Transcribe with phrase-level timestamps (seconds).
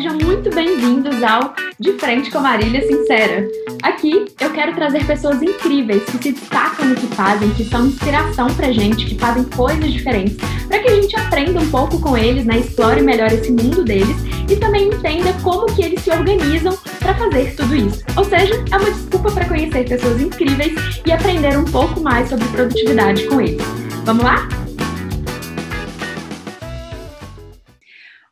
[0.00, 3.46] Sejam muito bem-vindos ao De Frente com Marília Sincera.
[3.82, 8.46] Aqui eu quero trazer pessoas incríveis que se destacam no que fazem, que são inspiração
[8.54, 12.46] pra gente, que fazem coisas diferentes, para que a gente aprenda um pouco com eles,
[12.46, 12.60] né?
[12.60, 14.16] Explore melhor esse mundo deles
[14.50, 18.02] e também entenda como que eles se organizam para fazer tudo isso.
[18.16, 22.48] Ou seja, é uma desculpa para conhecer pessoas incríveis e aprender um pouco mais sobre
[22.48, 23.62] produtividade com eles.
[24.06, 24.48] Vamos lá?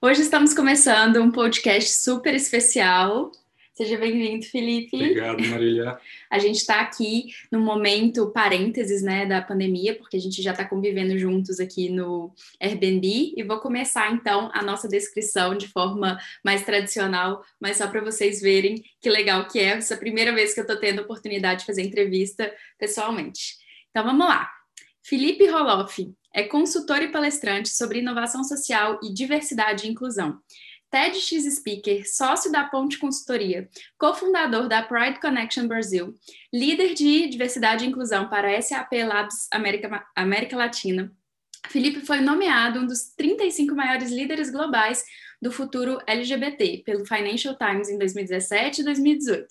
[0.09, 3.31] Hoje estamos começando um podcast super especial.
[3.75, 4.97] Seja bem-vindo, Felipe.
[4.97, 5.99] Obrigado, Marília.
[6.31, 10.65] A gente está aqui no momento parênteses né, da pandemia, porque a gente já está
[10.65, 13.35] convivendo juntos aqui no Airbnb.
[13.37, 18.41] E vou começar então a nossa descrição de forma mais tradicional, mas só para vocês
[18.41, 21.67] verem que legal que é essa primeira vez que eu estou tendo a oportunidade de
[21.67, 23.59] fazer entrevista pessoalmente.
[23.91, 24.51] Então vamos lá.
[25.03, 30.39] Felipe Roloff é consultor e palestrante sobre inovação social e diversidade e inclusão.
[30.91, 33.69] TEDx Speaker, sócio da Ponte Consultoria,
[33.99, 36.15] cofundador da Pride Connection Brasil,
[36.53, 41.13] líder de diversidade e inclusão para SAP Labs América, América Latina.
[41.69, 45.05] Felipe foi nomeado um dos 35 maiores líderes globais
[45.41, 49.47] do futuro LGBT pelo Financial Times em 2017 e 2018.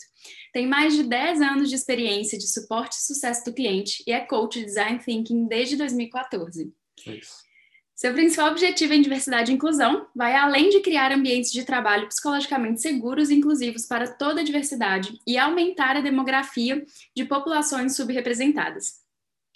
[0.53, 4.19] Tem mais de 10 anos de experiência de suporte e sucesso do cliente e é
[4.19, 6.73] coach de design thinking desde 2014.
[7.08, 7.47] É isso.
[7.95, 12.80] Seu principal objetivo em diversidade e inclusão vai além de criar ambientes de trabalho psicologicamente
[12.80, 16.85] seguros e inclusivos para toda a diversidade e aumentar a demografia
[17.16, 19.06] de populações subrepresentadas.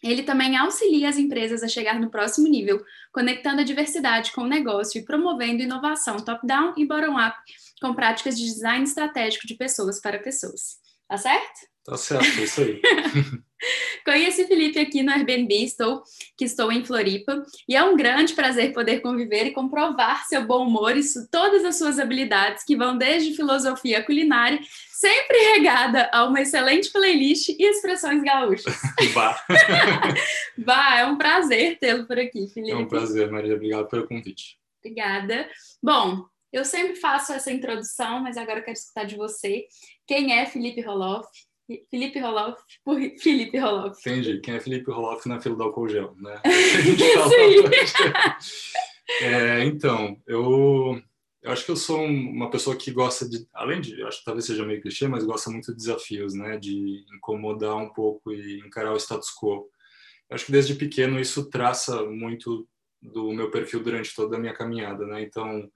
[0.04, 4.48] Ele também auxilia as empresas a chegar no próximo nível, conectando a diversidade com o
[4.48, 7.38] negócio e promovendo inovação top-down e bottom-up
[7.82, 10.80] com práticas de design estratégico de pessoas para pessoas.
[11.08, 11.72] Tá certo?
[11.84, 12.80] Tá certo, é isso aí.
[14.06, 16.04] Conheci Felipe aqui no Airbnb, estou,
[16.38, 20.66] que estou em Floripa, e é um grande prazer poder conviver e comprovar seu bom
[20.66, 24.60] humor e todas as suas habilidades, que vão desde filosofia culinária,
[25.02, 28.76] sempre regada a uma excelente playlist e expressões gaúchas.
[29.16, 29.44] Bah.
[30.58, 32.72] bah, é um prazer tê-lo por aqui, Felipe.
[32.72, 33.56] É um prazer, Maria.
[33.56, 34.60] Obrigado pelo convite.
[34.80, 35.50] Obrigada.
[35.82, 36.24] Bom,
[36.54, 39.66] eu sempre faço essa introdução, mas agora eu quero escutar de você.
[40.06, 41.28] Quem é Felipe Roloff?
[41.90, 44.00] Felipe Roloff por Felipe Roloff.
[44.08, 44.40] Entendi.
[44.42, 46.40] Quem é Felipe Roloff na fila do álcool gel, né?
[49.22, 51.02] é, então, eu,
[51.42, 54.46] eu acho que eu sou uma pessoa que gosta de, além de, acho que talvez
[54.46, 56.58] seja meio clichê, mas gosta muito de desafios, né?
[56.58, 59.70] De incomodar um pouco e encarar o status quo.
[60.30, 62.68] Eu acho que desde pequeno isso traça muito
[63.02, 65.24] do meu perfil durante toda a minha caminhada, né?
[65.24, 65.68] Então,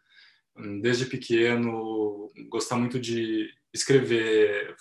[0.79, 4.75] desde pequeno, gostar muito de escrever,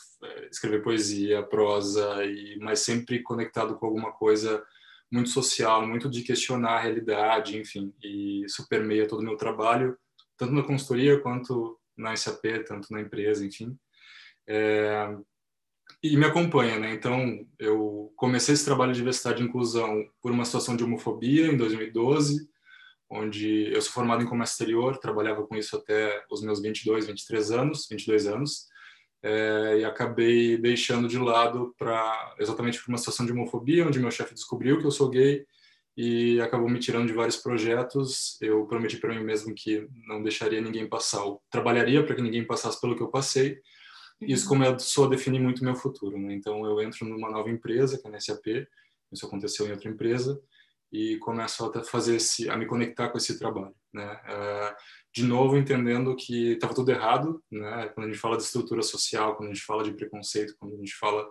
[0.50, 4.62] escrever poesia, prosa, e mas sempre conectado com alguma coisa
[5.10, 9.96] muito social, muito de questionar a realidade, enfim, e isso permeia todo o meu trabalho,
[10.36, 13.76] tanto na consultoria quanto na SAP, tanto na empresa, enfim.
[14.46, 15.16] É,
[16.02, 16.92] e me acompanha, né?
[16.92, 21.56] Então, eu comecei esse trabalho de diversidade e inclusão por uma situação de homofobia em
[21.56, 22.48] 2012,
[23.08, 27.50] onde eu sou formado em comércio exterior, trabalhava com isso até os meus 22, 23
[27.52, 28.66] anos, 22 anos,
[29.22, 34.10] é, e acabei deixando de lado para exatamente por uma situação de homofobia, onde meu
[34.10, 35.46] chefe descobriu que eu sou gay
[35.96, 38.36] e acabou me tirando de vários projetos.
[38.40, 42.44] Eu prometi para mim mesmo que não deixaria ninguém passar, ou trabalharia para que ninguém
[42.44, 43.60] passasse pelo que eu passei.
[44.20, 46.18] Isso começou a definir muito meu futuro.
[46.18, 46.34] Né?
[46.34, 48.66] Então eu entro numa nova empresa, que é a SAP,
[49.12, 50.40] isso aconteceu em outra empresa,
[50.92, 54.12] e começo a fazer esse, a me conectar com esse trabalho, né?
[54.12, 54.76] Uh,
[55.12, 57.88] de novo entendendo que estava tudo errado, né?
[57.88, 60.78] Quando a gente fala de estrutura social, quando a gente fala de preconceito, quando a
[60.78, 61.28] gente fala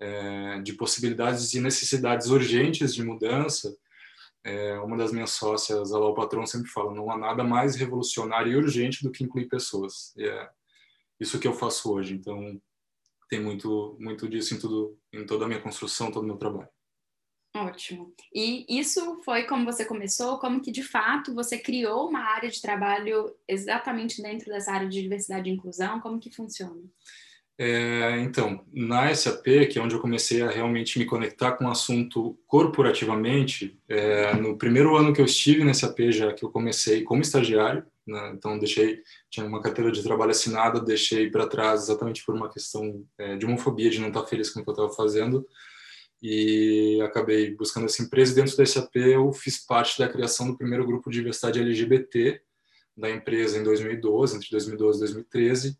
[0.00, 3.76] é, de possibilidades e necessidades urgentes de mudança,
[4.44, 8.52] é, uma das minhas sócias, a Lau Patrão, sempre fala: não há nada mais revolucionário
[8.52, 10.14] e urgente do que incluir pessoas.
[10.16, 10.48] E é
[11.18, 12.14] isso que eu faço hoje.
[12.14, 12.60] Então
[13.28, 16.68] tem muito muito disso em tudo, em toda a minha construção, todo o meu trabalho.
[17.54, 18.14] Ótimo.
[18.32, 20.38] E isso foi como você começou?
[20.38, 25.02] Como que de fato você criou uma área de trabalho exatamente dentro dessa área de
[25.02, 26.00] diversidade e inclusão?
[26.00, 26.80] Como que funciona?
[27.62, 31.70] É, então, na SAP, que é onde eu comecei a realmente me conectar com o
[31.70, 37.02] assunto corporativamente, é, no primeiro ano que eu estive na SAP, já que eu comecei
[37.02, 42.24] como estagiário, né, então deixei, tinha uma carteira de trabalho assinada, deixei para trás exatamente
[42.24, 44.94] por uma questão é, de homofobia, de não estar feliz com o que eu estava
[44.94, 45.46] fazendo,
[46.22, 48.34] e acabei buscando essa empresa.
[48.34, 52.40] Dentro da SAP, eu fiz parte da criação do primeiro grupo de diversidade LGBT
[52.96, 55.78] da empresa em 2012, entre 2012 e 2013.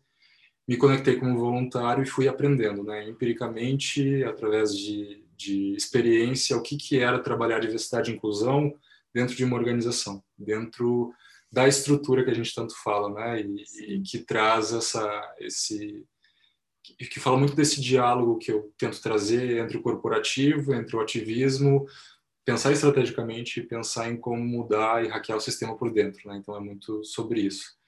[0.71, 6.77] Me conectei como voluntário e fui aprendendo, né, empiricamente, através de, de experiência, o que,
[6.77, 8.73] que era trabalhar diversidade e inclusão
[9.13, 11.13] dentro de uma organização, dentro
[11.51, 13.41] da estrutura que a gente tanto fala, né?
[13.41, 16.05] E, e que traz essa, esse,
[16.81, 21.85] que fala muito desse diálogo que eu tento trazer entre o corporativo, entre o ativismo,
[22.45, 26.37] pensar estrategicamente pensar em como mudar e hackear o sistema por dentro, né?
[26.37, 27.80] Então é muito sobre isso.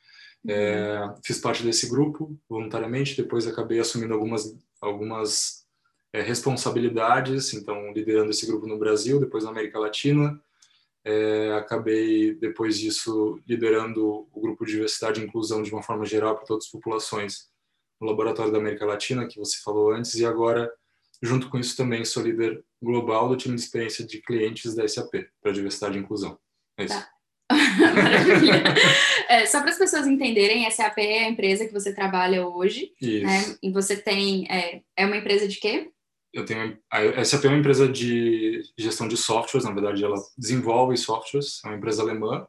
[0.47, 5.65] É, fiz parte desse grupo voluntariamente, depois acabei assumindo algumas algumas
[6.11, 10.39] é, responsabilidades, então liderando esse grupo no Brasil, depois na América Latina,
[11.05, 16.35] é, acabei, depois disso, liderando o grupo de diversidade e inclusão de uma forma geral
[16.35, 17.49] para todas as populações
[17.99, 20.71] no Laboratório da América Latina, que você falou antes, e agora,
[21.21, 25.13] junto com isso, também sou líder global do time de experiência de clientes da SAP,
[25.41, 26.37] para diversidade e inclusão.
[26.77, 26.93] É isso.
[26.93, 27.09] Tá.
[27.95, 28.63] Maravilha.
[29.29, 32.91] É, só para as pessoas entenderem, a SAP é a empresa que você trabalha hoje.
[33.01, 33.25] Isso.
[33.25, 33.55] Né?
[33.61, 34.47] E você tem.
[34.49, 35.89] É, é uma empresa de quê?
[36.33, 40.97] eu tenho a SAP é uma empresa de gestão de softwares, na verdade ela desenvolve
[40.97, 42.47] softwares, é uma empresa alemã,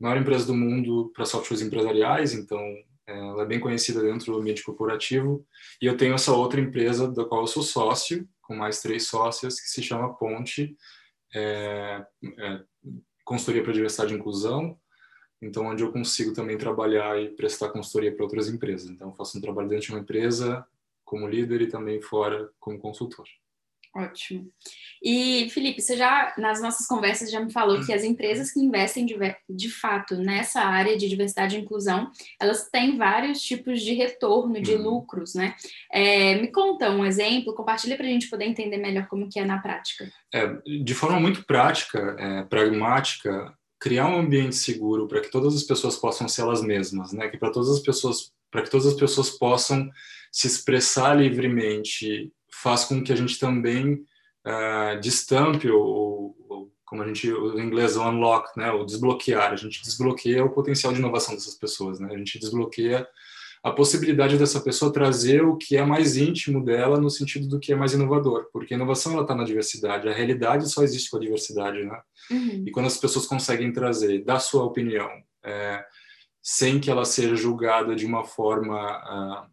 [0.00, 2.58] maior empresa do mundo para softwares empresariais, então
[3.06, 5.44] é, ela é bem conhecida dentro do ambiente corporativo.
[5.80, 9.60] E eu tenho essa outra empresa da qual eu sou sócio, com mais três sócias,
[9.60, 10.74] que se chama Ponte,
[11.34, 12.02] é,
[12.38, 12.60] é,
[13.28, 14.78] consultoria para diversidade e inclusão.
[15.40, 18.88] Então, onde eu consigo também trabalhar e prestar consultoria para outras empresas.
[18.88, 20.66] Então, faço um trabalho dentro de uma empresa,
[21.04, 23.26] como líder e também fora como consultor.
[23.94, 24.50] Ótimo.
[25.02, 29.06] E, Felipe, você já, nas nossas conversas, já me falou que as empresas que investem
[29.06, 29.16] de,
[29.48, 34.74] de fato nessa área de diversidade e inclusão, elas têm vários tipos de retorno, de
[34.74, 34.82] uhum.
[34.82, 35.54] lucros, né?
[35.92, 39.44] É, me conta um exemplo, compartilha para a gente poder entender melhor como que é
[39.44, 40.10] na prática.
[40.32, 40.46] É,
[40.84, 45.96] de forma muito prática, é, pragmática, criar um ambiente seguro para que todas as pessoas
[45.96, 47.28] possam ser elas mesmas, né?
[47.28, 49.88] Que para todas as pessoas, para que todas as pessoas possam
[50.30, 54.04] se expressar livremente faz com que a gente também
[54.46, 59.52] uh, destampe o, o, como a gente o inglês o unlock, né, o desbloquear.
[59.52, 62.08] A gente desbloqueia o potencial de inovação dessas pessoas, né?
[62.12, 63.06] A gente desbloqueia
[63.62, 67.72] a possibilidade dessa pessoa trazer o que é mais íntimo dela no sentido do que
[67.72, 71.16] é mais inovador, porque a inovação ela está na diversidade, a realidade só existe com
[71.16, 72.00] a diversidade, né?
[72.30, 72.64] Uhum.
[72.66, 75.08] E quando as pessoas conseguem trazer, da sua opinião,
[75.44, 75.84] é,
[76.42, 79.48] sem que ela seja julgada de uma forma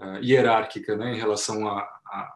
[0.00, 2.34] uh, hierárquica né, em relação a, a,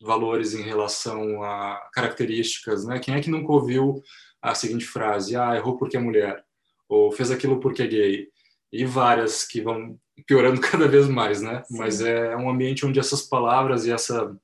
[0.00, 2.84] valores, em relação a características.
[2.84, 2.98] Né?
[2.98, 4.02] Quem é que nunca ouviu
[4.40, 5.36] a seguinte frase?
[5.36, 6.44] Ah, errou porque é mulher.
[6.88, 8.28] Ou fez aquilo porque é gay.
[8.72, 11.62] E várias que vão piorando cada vez mais, né?
[11.64, 11.78] Sim.
[11.78, 14.36] Mas é um ambiente onde essas palavras e essa,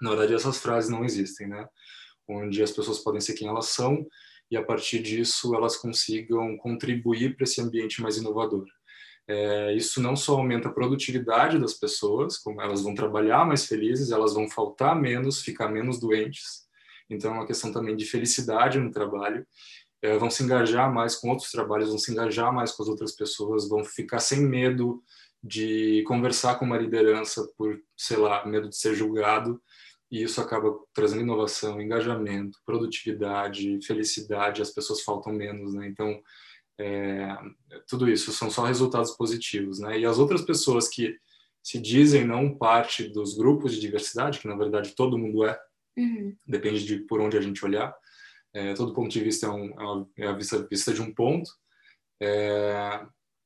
[0.00, 1.68] na verdade, essas frases não existem, né?
[2.28, 4.06] Onde as pessoas podem ser quem elas são
[4.50, 8.66] e a partir disso elas consigam contribuir para esse ambiente mais inovador.
[9.32, 14.10] É, isso não só aumenta a produtividade das pessoas, como elas vão trabalhar mais felizes,
[14.10, 16.64] elas vão faltar menos, ficar menos doentes.
[17.08, 19.46] Então, é uma questão também de felicidade no trabalho.
[20.02, 23.12] É, vão se engajar mais com outros trabalhos, vão se engajar mais com as outras
[23.12, 25.00] pessoas, vão ficar sem medo
[25.40, 29.62] de conversar com uma liderança por, sei lá, medo de ser julgado.
[30.10, 34.60] E isso acaba trazendo inovação, engajamento, produtividade, felicidade.
[34.60, 35.86] As pessoas faltam menos, né?
[35.86, 36.20] Então,
[36.80, 37.36] é,
[37.86, 39.98] tudo isso são só resultados positivos, né?
[39.98, 41.14] E as outras pessoas que
[41.62, 45.60] se dizem não parte dos grupos de diversidade, que na verdade todo mundo é,
[45.98, 46.34] uhum.
[46.46, 47.94] depende de por onde a gente olhar,
[48.54, 51.12] é, todo ponto de vista é, um, é, uma, é a vista, vista, de um
[51.12, 51.50] ponto,
[52.20, 53.04] é,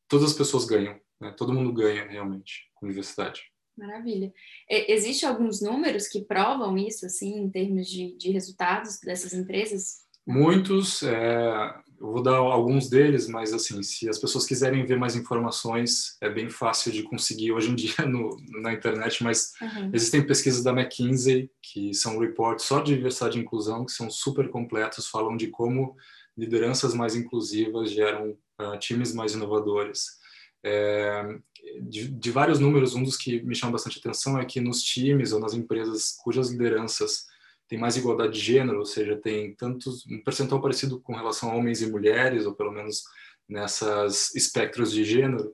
[0.08, 1.34] todas as pessoas ganham, né?
[1.36, 3.43] todo mundo ganha realmente com diversidade.
[3.76, 4.32] Maravilha.
[4.70, 10.05] É, Existem alguns números que provam isso, assim, em termos de, de resultados dessas empresas?
[10.24, 11.74] Muitos, é,
[12.05, 16.29] eu vou dar alguns deles, mas assim, se as pessoas quiserem ver mais informações, é
[16.29, 19.91] bem fácil de conseguir hoje em dia no, na internet, mas uhum.
[19.93, 24.51] existem pesquisas da McKinsey, que são reportes só de diversidade e inclusão, que são super
[24.51, 25.96] completos, falam de como
[26.37, 30.23] lideranças mais inclusivas geram uh, times mais inovadores.
[30.63, 31.39] É,
[31.81, 35.32] de, de vários números, um dos que me chama bastante atenção é que nos times
[35.32, 37.27] ou nas empresas cujas lideranças
[37.74, 41.54] tem mais igualdade de gênero, ou seja, tem tantos um percentual parecido com relação a
[41.56, 43.02] homens e mulheres, ou pelo menos
[43.48, 45.52] nessas espectros de gênero,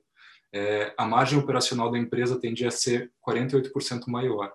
[0.52, 4.52] é, a margem operacional da empresa tende a ser 48% maior.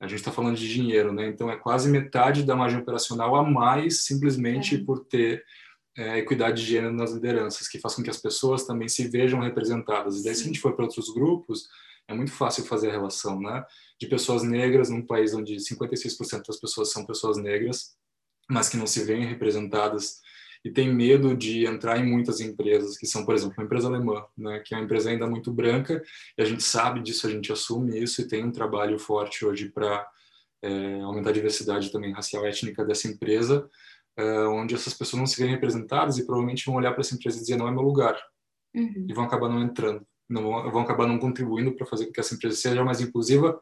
[0.00, 1.28] A gente está falando de dinheiro, né?
[1.28, 4.84] Então é quase metade da margem operacional a mais, simplesmente é.
[4.84, 5.44] por ter
[5.96, 9.40] é, equidade de gênero nas lideranças, que faz com que as pessoas também se vejam
[9.40, 10.18] representadas.
[10.18, 11.68] E daí, se a gente for para outros grupos,
[12.08, 13.64] é muito fácil fazer a relação, né?
[14.00, 17.96] De pessoas negras num país onde 56% das pessoas são pessoas negras,
[18.50, 20.20] mas que não se veem representadas
[20.64, 24.24] e tem medo de entrar em muitas empresas que são, por exemplo, uma empresa alemã,
[24.36, 26.02] né, que é uma empresa ainda muito branca,
[26.36, 29.68] e a gente sabe disso, a gente assume isso e tem um trabalho forte hoje
[29.68, 30.06] para
[30.62, 33.68] é, aumentar a diversidade também racial e étnica dessa empresa,
[34.18, 37.36] uh, onde essas pessoas não se veem representadas e provavelmente vão olhar para essa empresa
[37.36, 38.20] e dizer não é meu lugar
[38.74, 39.06] uhum.
[39.08, 42.20] e vão acabar não entrando, não vão, vão acabar não contribuindo para fazer com que
[42.20, 43.60] essa empresa seja mais inclusiva,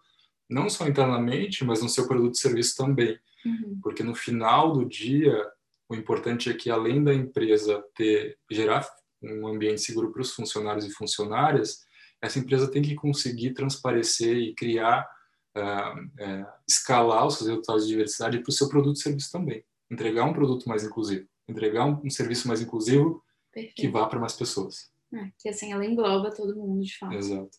[0.48, 3.78] não só internamente, mas no seu produto e serviço também, uhum.
[3.82, 5.44] porque no final do dia
[5.88, 8.86] o importante é que além da empresa ter gerar
[9.22, 11.84] um ambiente seguro para os funcionários e funcionárias,
[12.20, 15.08] essa empresa tem que conseguir transparecer e criar,
[15.56, 19.64] uh, uh, escalar os seus resultados de diversidade para o seu produto e serviço também.
[19.90, 23.74] Entregar um produto mais inclusivo, entregar um, um serviço mais inclusivo Perfeito.
[23.76, 24.90] que vá para mais pessoas.
[25.14, 27.14] É, que assim ela engloba todo mundo, de fato.
[27.14, 27.50] Exato.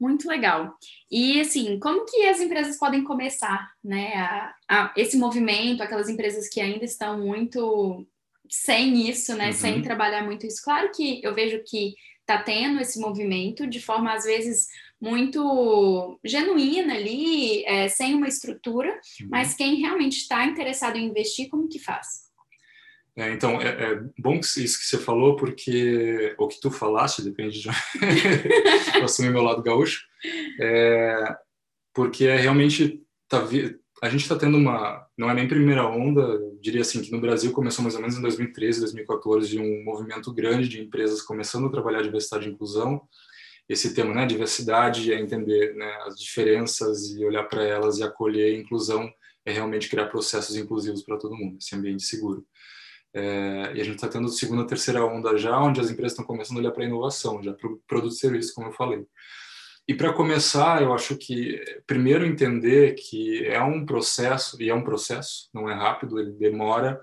[0.00, 0.74] Muito legal.
[1.10, 6.48] E assim, como que as empresas podem começar, né, a, a esse movimento, aquelas empresas
[6.48, 8.06] que ainda estão muito
[8.50, 9.52] sem isso, né, uhum.
[9.52, 10.62] sem trabalhar muito isso?
[10.62, 14.66] Claro que eu vejo que está tendo esse movimento de forma às vezes
[15.00, 18.88] muito genuína ali, é, sem uma estrutura,
[19.20, 19.28] uhum.
[19.30, 22.31] mas quem realmente está interessado em investir, como que faz?
[23.16, 27.60] É, então, é, é, bom isso que você falou, porque, ou que tu falaste, depende
[27.60, 27.68] de
[28.96, 30.02] eu assumir meu lado gaúcho,
[30.58, 31.36] é,
[31.92, 33.46] porque é realmente, tá,
[34.02, 37.52] a gente está tendo uma, não é nem primeira onda, diria assim, que no Brasil
[37.52, 41.70] começou mais ou menos em 2013, 2014, de um movimento grande de empresas começando a
[41.70, 43.06] trabalhar diversidade e inclusão,
[43.68, 48.58] esse tema, né, diversidade é entender né, as diferenças e olhar para elas e acolher,
[48.58, 49.12] inclusão
[49.44, 52.46] é realmente criar processos inclusivos para todo mundo, esse ambiente seguro.
[53.14, 56.56] É, e a gente está tendo segunda, terceira onda já, onde as empresas estão começando
[56.56, 59.06] a olhar para a inovação, já para o produto e serviço, como eu falei.
[59.86, 64.84] E para começar, eu acho que primeiro entender que é um processo, e é um
[64.84, 67.00] processo, não é rápido, ele demora,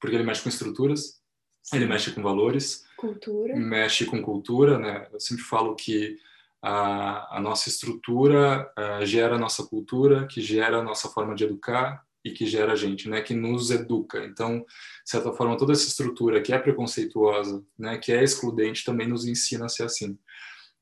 [0.00, 1.20] porque ele mexe com estruturas,
[1.72, 3.56] ele mexe com valores, cultura.
[3.56, 5.08] mexe com cultura, né?
[5.12, 6.16] Eu sempre falo que
[6.62, 11.44] a, a nossa estrutura uh, gera a nossa cultura, que gera a nossa forma de
[11.44, 14.24] educar, e que gera a gente, né, que nos educa.
[14.24, 19.08] Então, de certa forma, toda essa estrutura que é preconceituosa, né, que é excludente, também
[19.08, 20.18] nos ensina a ser assim.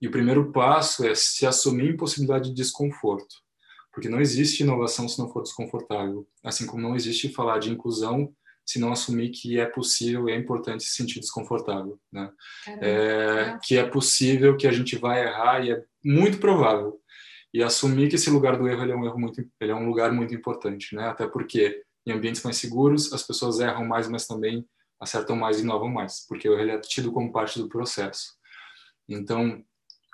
[0.01, 3.37] E o primeiro passo é se assumir impossibilidade de desconforto,
[3.93, 8.33] porque não existe inovação se não for desconfortável, assim como não existe falar de inclusão
[8.65, 12.31] se não assumir que é possível e é importante se sentir desconfortável, né?
[12.83, 17.01] É, que é possível, que a gente vai errar e é muito provável
[17.53, 20.13] e assumir que esse lugar do erro é um erro muito ele é um lugar
[20.13, 21.09] muito importante né?
[21.09, 24.67] Até porque em ambientes mais seguros as pessoas erram mais mas também
[25.01, 28.37] acertam mais e inovam mais porque o erro é tido como parte do processo.
[29.09, 29.65] Então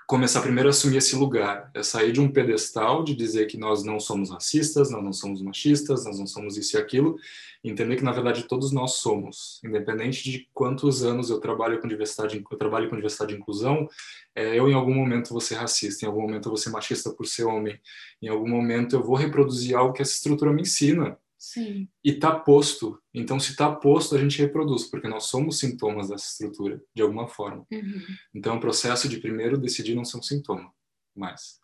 [0.07, 3.83] começar primeiro a assumir esse lugar, é sair de um pedestal de dizer que nós
[3.83, 7.17] não somos racistas, nós não somos machistas, nós não somos isso e aquilo,
[7.63, 11.87] e entender que na verdade todos nós somos, independente de quantos anos eu trabalho com
[11.87, 13.87] diversidade, eu trabalho com diversidade e inclusão,
[14.35, 17.11] é, eu em algum momento vou ser racista, em algum momento eu vou ser machista
[17.11, 17.79] por ser homem,
[18.21, 21.87] em algum momento eu vou reproduzir algo que essa estrutura me ensina, Sim.
[22.03, 22.99] E está posto.
[23.13, 27.27] Então, se está posto, a gente reproduz, porque nós somos sintomas dessa estrutura, de alguma
[27.27, 27.63] forma.
[27.71, 28.01] Uhum.
[28.33, 30.73] Então, o processo de primeiro decidir não ser um sintoma
[31.15, 31.59] mais.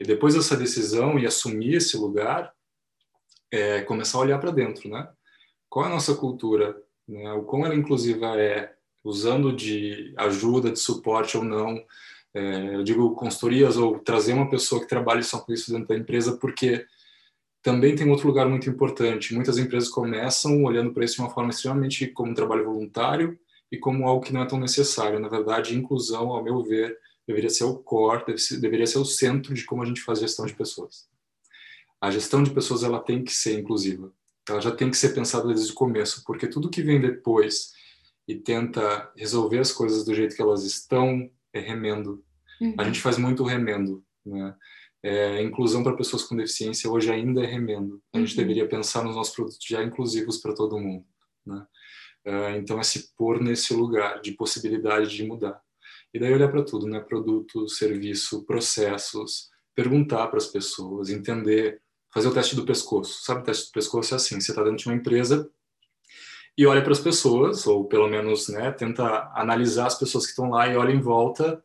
[0.00, 2.50] E depois dessa decisão e assumir esse lugar,
[3.52, 5.06] é começar a olhar para dentro, né?
[5.68, 6.74] Qual é a nossa cultura?
[7.06, 7.30] Né?
[7.34, 8.74] O quão ela inclusiva é,
[9.04, 11.76] usando de ajuda, de suporte ou não.
[12.32, 15.96] É, eu digo consultorias ou trazer uma pessoa que trabalhe só com isso dentro da
[15.96, 16.86] empresa, porque
[17.66, 19.34] também tem outro lugar muito importante.
[19.34, 23.36] Muitas empresas começam olhando para isso de uma forma extremamente como um trabalho voluntário
[23.72, 25.18] e como algo que não é tão necessário.
[25.18, 26.96] Na verdade, inclusão, ao meu ver,
[27.26, 30.54] deveria ser o core, deveria ser o centro de como a gente faz gestão de
[30.54, 31.08] pessoas.
[32.00, 34.12] A gestão de pessoas ela tem que ser inclusiva.
[34.48, 37.72] Ela já tem que ser pensada desde o começo, porque tudo que vem depois
[38.28, 42.24] e tenta resolver as coisas do jeito que elas estão é remendo.
[42.60, 42.76] Uhum.
[42.78, 44.54] A gente faz muito remendo, né?
[45.06, 48.02] É, inclusão para pessoas com deficiência hoje ainda é remendo.
[48.12, 48.36] A gente uhum.
[48.36, 51.04] deveria pensar nos nossos produtos já inclusivos para todo mundo.
[51.46, 51.64] Né?
[52.24, 55.60] É, então, é se pôr nesse lugar de possibilidade de mudar.
[56.12, 56.98] E daí olhar para tudo, né?
[56.98, 61.80] Produto, serviço, processos, perguntar para as pessoas, entender,
[62.12, 63.22] fazer o teste do pescoço.
[63.22, 65.48] Sabe o teste do pescoço é assim, você está dentro de uma empresa
[66.58, 70.50] e olha para as pessoas, ou pelo menos né, tenta analisar as pessoas que estão
[70.50, 71.62] lá e olha em volta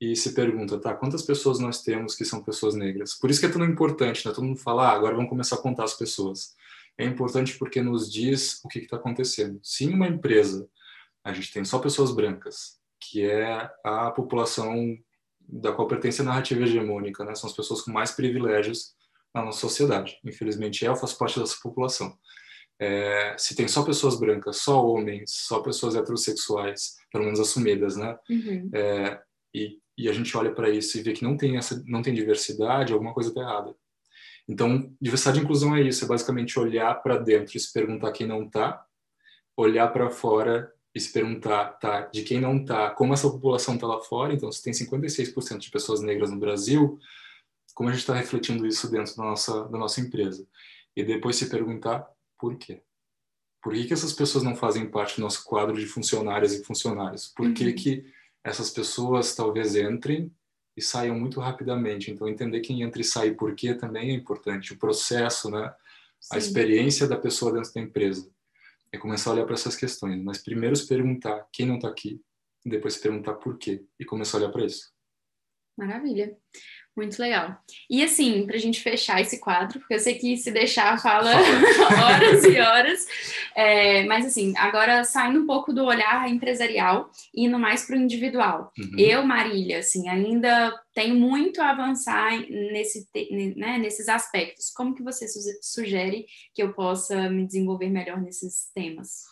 [0.00, 3.14] e se pergunta, tá, quantas pessoas nós temos que são pessoas negras?
[3.14, 4.32] Por isso que é tão importante, né?
[4.32, 6.54] Todo mundo fala, ah, agora vamos começar a contar as pessoas.
[6.96, 9.60] É importante porque nos diz o que está acontecendo.
[9.62, 10.66] Se em uma empresa
[11.22, 14.96] a gente tem só pessoas brancas, que é a população
[15.38, 17.34] da qual pertence a narrativa hegemônica, né?
[17.34, 18.94] São as pessoas com mais privilégios
[19.34, 20.18] na nossa sociedade.
[20.24, 22.16] Infelizmente, eu faço parte dessa população.
[22.78, 28.18] É, se tem só pessoas brancas, só homens, só pessoas heterossexuais, pelo menos assumidas, né?
[28.30, 28.70] Uhum.
[28.72, 29.20] É,
[29.54, 32.14] e e a gente olha para isso e vê que não tem essa não tem
[32.14, 33.76] diversidade, alguma coisa está errada.
[34.48, 38.26] Então, diversidade e inclusão é isso, é basicamente olhar para dentro e se perguntar quem
[38.26, 38.82] não está,
[39.54, 43.86] olhar para fora e se perguntar, tá, de quem não tá, como essa população tá
[43.86, 46.98] lá fora, então se tem 56% de pessoas negras no Brasil,
[47.74, 50.48] como a gente está refletindo isso dentro da nossa, da nossa empresa?
[50.96, 52.82] E depois se perguntar por quê?
[53.62, 57.28] Por que, que essas pessoas não fazem parte do nosso quadro de funcionárias e funcionários?
[57.28, 57.54] Por uhum.
[57.54, 58.04] que, que
[58.44, 60.32] essas pessoas talvez entrem
[60.76, 62.10] e saiam muito rapidamente?
[62.10, 64.72] Então, entender quem entra e sai por quê também é importante.
[64.72, 65.74] O processo, né?
[66.20, 66.36] Sim.
[66.36, 68.30] A experiência da pessoa dentro da empresa.
[68.92, 70.20] É começar a olhar para essas questões.
[70.22, 72.20] Mas primeiro se perguntar quem não está aqui,
[72.64, 74.92] depois se perguntar por quê e começar a olhar para isso.
[75.76, 76.36] Maravilha.
[76.96, 77.56] Muito legal.
[77.88, 81.30] E assim, para a gente fechar esse quadro, porque eu sei que se deixar fala
[82.04, 83.06] horas e horas,
[83.54, 88.00] é, mas assim, agora saindo um pouco do olhar empresarial e indo mais para o
[88.00, 88.72] individual.
[88.78, 88.98] Uhum.
[88.98, 93.06] Eu, Marília, assim, ainda tenho muito a avançar nesse,
[93.56, 94.70] né, nesses aspectos.
[94.70, 95.26] Como que você
[95.62, 99.30] sugere que eu possa me desenvolver melhor nesses temas?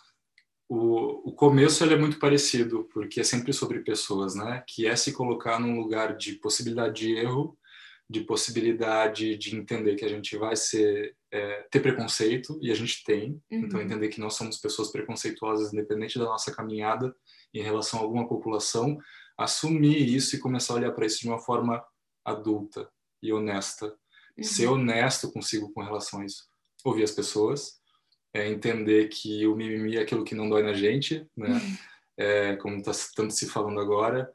[0.69, 4.63] O, o começo ele é muito parecido, porque é sempre sobre pessoas, né?
[4.67, 7.59] Que é se colocar num lugar de possibilidade de erro,
[8.09, 13.03] de possibilidade de entender que a gente vai ser é, ter preconceito e a gente
[13.05, 13.65] tem, então, uhum.
[13.67, 17.15] então entender que nós somos pessoas preconceituosas independente da nossa caminhada
[17.53, 18.99] em relação a alguma população,
[19.37, 21.85] assumir isso e começar a olhar para isso de uma forma
[22.25, 22.91] adulta
[23.23, 23.87] e honesta,
[24.37, 24.45] uhum.
[24.45, 26.45] ser honesto consigo com relação a isso,
[26.85, 27.78] ouvir as pessoas
[28.35, 31.51] é entender que o mimimi é aquilo que não dói na gente, né?
[31.51, 31.77] Uhum.
[32.17, 34.33] É, como está tanto se falando agora,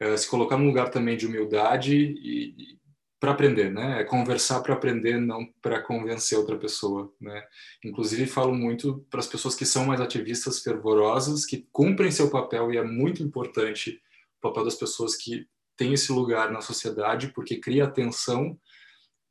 [0.00, 2.78] é, se colocar num lugar também de humildade e, e
[3.20, 4.00] para aprender, né?
[4.00, 7.42] É conversar para aprender, não para convencer outra pessoa, né?
[7.84, 12.72] Inclusive falo muito para as pessoas que são mais ativistas fervorosas, que cumprem seu papel
[12.72, 14.00] e é muito importante
[14.38, 18.58] o papel das pessoas que têm esse lugar na sociedade, porque cria atenção,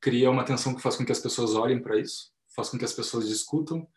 [0.02, 2.86] cria uma atenção que faz com que as pessoas olhem para isso, faz com que
[2.86, 3.88] as pessoas discutam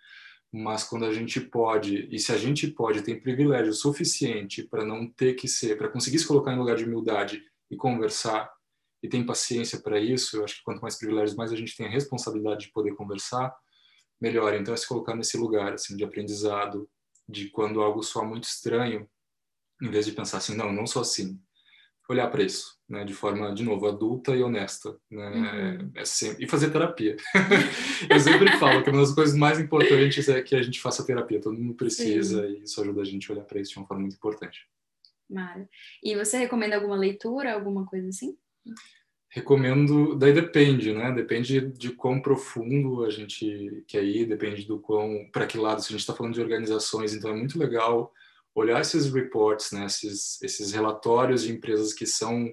[0.52, 5.08] mas quando a gente pode, e se a gente pode, tem privilégio suficiente para não
[5.08, 8.50] ter que ser, para conseguir se colocar em lugar de humildade e conversar,
[9.02, 11.86] e tem paciência para isso, eu acho que quanto mais privilégios, mais a gente tem
[11.86, 13.54] a responsabilidade de poder conversar,
[14.20, 14.52] melhor.
[14.54, 16.88] Então é se colocar nesse lugar assim de aprendizado,
[17.28, 19.08] de quando algo soa muito estranho,
[19.80, 21.40] em vez de pensar assim, não, não sou assim
[22.10, 25.90] olhar para isso, né, de forma, de novo, adulta e honesta, né, uhum.
[25.94, 27.16] é sempre, e fazer terapia.
[28.10, 31.40] eu sempre falo que uma das coisas mais importantes é que a gente faça terapia,
[31.40, 32.54] todo mundo precisa Sim.
[32.54, 34.66] e isso ajuda a gente a olhar para isso de uma forma muito importante.
[35.28, 35.68] Mara.
[36.02, 38.36] E você recomenda alguma leitura, alguma coisa assim?
[39.28, 41.12] Recomendo, daí depende, né?
[41.12, 45.86] Depende de quão profundo a gente quer ir, depende do quão, para que lado, se
[45.86, 48.12] a gente está falando de organizações, então é muito legal
[48.60, 52.52] olhar esses reports, né, esses, esses relatórios de empresas que são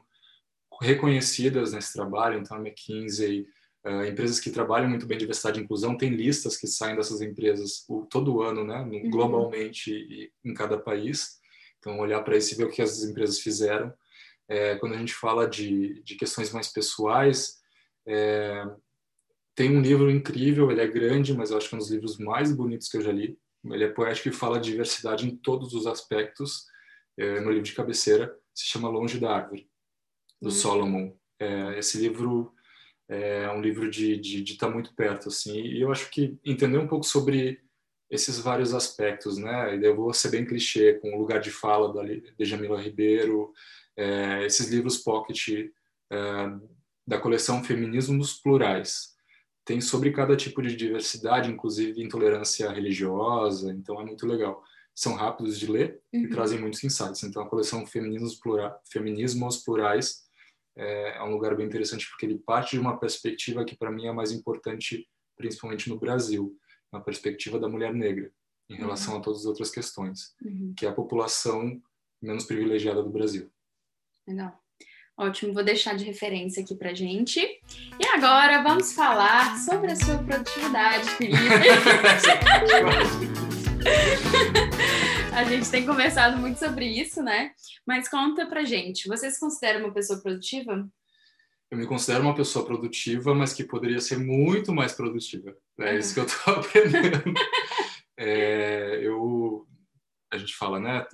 [0.81, 3.47] reconhecidas nesse trabalho, então a McKinsey,
[3.85, 7.83] uh, empresas que trabalham muito bem diversidade e inclusão, tem listas que saem dessas empresas
[7.89, 9.09] o, todo ano, né, uhum.
[9.09, 11.37] globalmente e em cada país.
[11.79, 13.93] Então, olhar para isso e ver o que as empresas fizeram.
[14.49, 17.57] É, quando a gente fala de, de questões mais pessoais,
[18.07, 18.65] é,
[19.55, 22.17] tem um livro incrível, ele é grande, mas eu acho que é um dos livros
[22.17, 23.37] mais bonitos que eu já li,
[23.73, 26.65] ele é poético e fala de diversidade em todos os aspectos.
[27.17, 29.69] É, no livro de cabeceira se chama Longe da Árvore,
[30.41, 30.51] do hum.
[30.51, 31.13] Solomon.
[31.39, 32.53] É, esse livro
[33.09, 35.61] é um livro de, estar tá muito perto, assim.
[35.61, 37.61] E eu acho que entender um pouco sobre
[38.09, 39.77] esses vários aspectos, né?
[39.77, 43.53] E eu vou ser bem clichê com o lugar de fala da de Jamila Ribeiro,
[43.95, 45.69] é, esses livros pocket
[46.11, 46.17] é,
[47.05, 49.16] da coleção Feminismos Plurais
[49.67, 54.63] tem sobre cada tipo de diversidade, inclusive intolerância religiosa, então é muito legal.
[54.95, 56.21] São rápidos de ler uhum.
[56.21, 57.21] e trazem muitos insights.
[57.23, 60.23] Então a coleção Feminismos, Plura, Feminismos Plurais
[60.77, 64.07] é, é um lugar bem interessante porque ele parte de uma perspectiva que para mim
[64.07, 66.57] é mais importante, principalmente no Brasil,
[66.89, 68.31] uma perspectiva da mulher negra
[68.69, 68.79] em uhum.
[68.79, 69.19] relação uhum.
[69.19, 70.73] a todas as outras questões, uhum.
[70.77, 71.77] que é a população
[72.21, 73.51] menos privilegiada do Brasil.
[74.25, 74.57] Legal.
[75.19, 77.39] Ótimo, vou deixar de referência aqui pra gente.
[77.39, 81.37] E agora vamos falar sobre a sua produtividade, Felipe.
[85.33, 87.49] a gente tem conversado muito sobre isso, né?
[87.83, 90.87] Mas conta pra gente, você se considera uma pessoa produtiva?
[91.71, 95.57] Eu me considero uma pessoa produtiva, mas que poderia ser muito mais produtiva.
[95.79, 95.97] É uhum.
[95.97, 97.33] isso que eu tô aprendendo.
[98.15, 99.65] é, eu
[100.31, 101.05] a gente fala, né?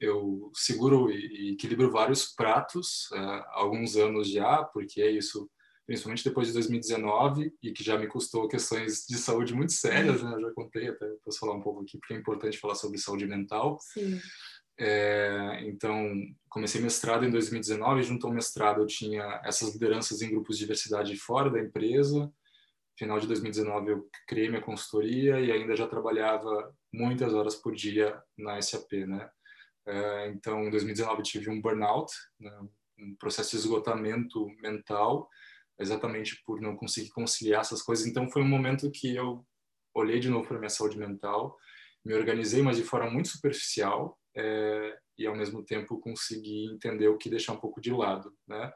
[0.00, 5.50] Eu seguro e equilibro vários pratos uh, alguns anos já, porque é isso,
[5.86, 10.34] principalmente depois de 2019, e que já me custou questões de saúde muito sérias, né?
[10.34, 13.26] Eu já contei, até posso falar um pouco aqui, porque é importante falar sobre saúde
[13.26, 13.78] mental.
[13.80, 14.18] Sim.
[14.78, 16.12] É, então,
[16.48, 21.14] comecei mestrado em 2019, junto ao mestrado eu tinha essas lideranças em grupos de diversidade
[21.16, 22.32] fora da empresa.
[22.98, 28.20] Final de 2019 eu criei minha consultoria e ainda já trabalhava muitas horas por dia
[28.36, 29.30] na SAP, né?
[29.86, 32.50] É, então, em 2019 tive um burnout, né?
[32.98, 35.28] um processo de esgotamento mental,
[35.78, 38.06] exatamente por não conseguir conciliar essas coisas.
[38.06, 39.44] Então, foi um momento que eu
[39.94, 41.56] olhei de novo para minha saúde mental,
[42.04, 47.18] me organizei, mas de forma muito superficial, é, e ao mesmo tempo consegui entender o
[47.18, 48.72] que deixar um pouco de lado, né?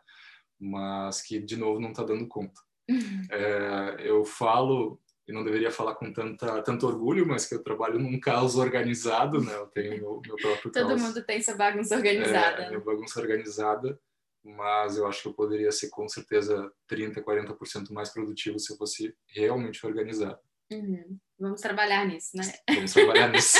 [0.60, 2.60] Mas que de novo não está dando conta.
[2.88, 3.22] Uhum.
[3.30, 7.98] É, eu falo e não deveria falar com tanta tanto orgulho, mas que eu trabalho
[7.98, 9.54] num caos organizado, né?
[9.54, 11.02] Eu tenho meu, meu próprio Todo caos.
[11.02, 12.62] mundo tem sua bagunça organizada.
[12.62, 13.98] É, minha bagunça organizada,
[14.44, 18.76] mas eu acho que eu poderia ser com certeza 30, 40% mais produtivo se eu
[18.76, 20.38] fosse realmente organizado.
[20.70, 21.18] Uhum.
[21.38, 22.42] Vamos trabalhar nisso, né?
[22.68, 23.58] Vamos trabalhar nisso.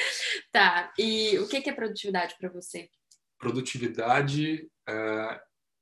[0.50, 0.92] tá.
[0.98, 2.88] E o que é produtividade para você?
[3.38, 5.40] Produtividade, é,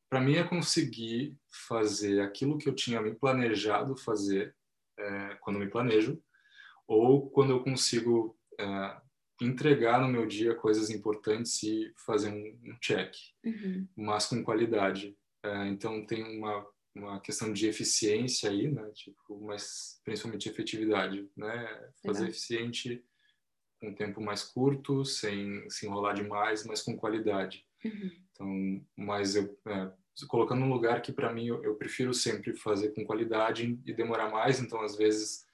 [0.09, 1.37] para mim, é conseguir
[1.69, 4.55] fazer aquilo que eu tinha me planejado fazer
[5.01, 6.23] é, quando me planejo,
[6.87, 9.01] ou quando eu consigo é,
[9.41, 13.89] entregar no meu dia coisas importantes e fazer um, um check, uhum.
[13.97, 15.17] mas com qualidade.
[15.43, 18.91] É, então, tem uma uma questão de eficiência aí, né?
[18.95, 21.67] Tipo, mas principalmente efetividade, né?
[22.03, 22.31] Fazer Legal.
[22.31, 23.05] eficiente
[23.81, 27.65] com um tempo mais curto, sem se enrolar demais, mas com qualidade.
[27.85, 28.11] Uhum.
[28.31, 29.93] Então, mas eu é,
[30.29, 34.31] colocando um lugar que para mim eu, eu, prefiro sempre fazer com qualidade e demorar
[34.31, 34.61] mais.
[34.61, 35.47] Então, às vezes,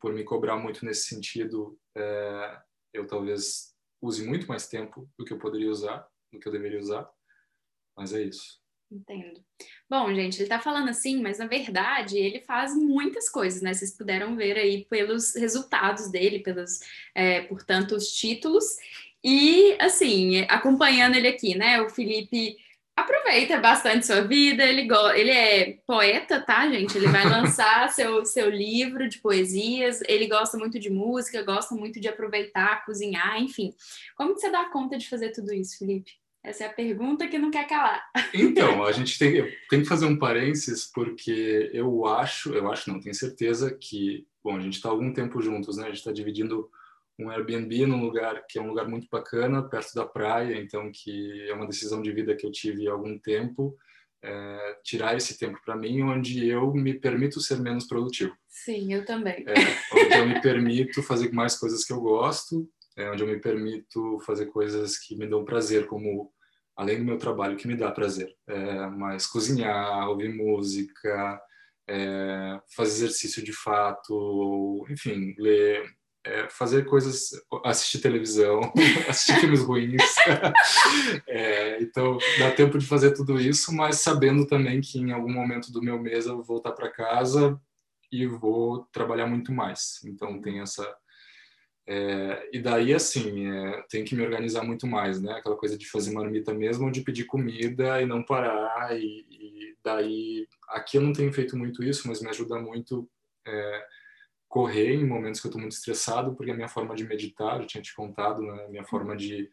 [0.00, 2.60] por me cobrar muito nesse sentido, é,
[2.92, 6.80] eu talvez use muito mais tempo do que eu poderia usar, do que eu deveria
[6.80, 7.08] usar.
[7.96, 8.60] Mas é isso.
[8.90, 9.42] Entendo.
[9.88, 13.72] Bom, gente, ele está falando assim, mas na verdade ele faz muitas coisas, né?
[13.72, 16.80] Vocês puderam ver aí pelos resultados dele, pelos,
[17.14, 18.64] é, por tantos títulos.
[19.24, 21.80] E, assim, acompanhando ele aqui, né?
[21.80, 22.58] O Felipe
[22.96, 26.96] aproveita bastante sua vida, ele, ele é poeta, tá, gente?
[26.96, 32.00] Ele vai lançar seu, seu livro de poesias, ele gosta muito de música, gosta muito
[32.00, 33.74] de aproveitar, cozinhar, enfim.
[34.16, 36.12] Como que você dá conta de fazer tudo isso, Felipe?
[36.44, 38.04] Essa é a pergunta que não quer calar.
[38.34, 43.00] Então, a gente tem, tem que fazer um parênteses, porque eu acho, eu acho, não,
[43.00, 45.84] tenho certeza que, bom, a gente está algum tempo juntos, né?
[45.84, 46.68] A gente está dividindo
[47.22, 51.48] um Airbnb num lugar que é um lugar muito bacana, perto da praia, então que
[51.48, 53.76] é uma decisão de vida que eu tive há algum tempo.
[54.24, 58.32] É, tirar esse tempo para mim, onde eu me permito ser menos produtivo.
[58.48, 59.44] Sim, eu também.
[59.48, 59.54] É,
[59.92, 64.20] onde eu me permito fazer mais coisas que eu gosto, é, onde eu me permito
[64.20, 66.32] fazer coisas que me dão prazer, como
[66.76, 71.40] além do meu trabalho que me dá prazer, é, mas cozinhar, ouvir música,
[71.88, 75.84] é, fazer exercício de fato, enfim, ler,
[76.24, 77.30] é, fazer coisas,
[77.64, 78.60] assistir televisão,
[79.08, 80.02] assistir filmes ruins.
[81.26, 85.72] É, então, dá tempo de fazer tudo isso, mas sabendo também que em algum momento
[85.72, 87.58] do meu mês eu vou voltar para casa
[88.10, 90.00] e vou trabalhar muito mais.
[90.04, 90.84] Então, tem essa
[91.86, 95.32] é, e daí, assim, é, tem que me organizar muito mais, né?
[95.32, 98.96] Aquela coisa de fazer marmita mesmo, de pedir comida e não parar.
[98.96, 103.08] E, e, daí, aqui eu não tenho feito muito isso, mas me ajuda muito
[103.46, 103.86] é,
[104.52, 107.66] correr em momentos que eu estou muito estressado, porque a minha forma de meditar, eu
[107.66, 108.66] tinha te contado, né?
[108.66, 109.50] A minha forma de